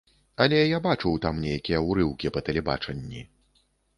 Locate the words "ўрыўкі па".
1.89-2.43